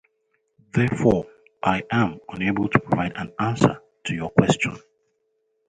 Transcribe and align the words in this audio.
Therefore, 0.73 1.27
I 1.61 1.83
am 1.91 2.17
unable 2.27 2.67
to 2.69 2.79
provide 2.79 3.11
an 3.17 3.33
answer 3.39 3.83
to 4.05 4.15
your 4.15 4.31
question. 4.31 4.77